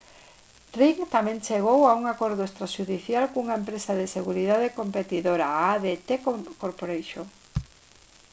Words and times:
ring 0.79 0.99
tamén 1.15 1.43
chegou 1.47 1.79
a 1.85 1.91
un 1.99 2.03
acordo 2.13 2.41
extraxudicial 2.45 3.23
cunha 3.33 3.59
empresa 3.61 3.91
de 3.99 4.11
seguridade 4.17 4.75
competidora 4.79 5.45
a 5.49 5.59
adt 5.75 6.09
corporation 6.63 7.25